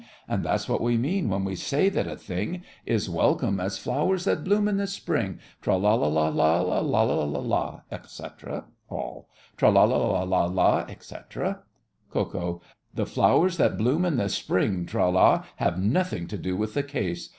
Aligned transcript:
And 0.27 0.43
that's 0.43 0.67
what 0.67 0.81
we 0.81 0.97
mean 0.97 1.29
when 1.29 1.45
we 1.45 1.55
say 1.55 1.87
that 1.89 2.07
a 2.07 2.15
thing 2.15 2.63
Is 2.87 3.07
welcome 3.07 3.59
as 3.59 3.77
flowers 3.77 4.23
that 4.25 4.43
bloom 4.43 4.67
in 4.67 4.77
the 4.77 4.87
spring. 4.87 5.37
Tra 5.61 5.77
la 5.77 5.93
la 5.93 6.07
la 6.07 6.27
la 6.79 6.79
la, 7.37 7.81
etc. 7.91 8.65
ALL. 8.89 9.29
Tra 9.57 9.69
la 9.69 9.83
la 9.83 10.45
la, 10.47 10.77
etc. 10.89 11.61
KO. 12.09 12.63
The 12.95 13.05
flowers 13.05 13.57
that 13.57 13.77
bloom 13.77 14.03
in 14.03 14.17
the 14.17 14.27
spring, 14.29 14.87
Tra 14.87 15.07
la, 15.07 15.45
Have 15.57 15.77
nothing 15.77 16.25
to 16.29 16.37
do 16.39 16.57
with 16.57 16.73
the 16.73 16.81
case. 16.81 17.29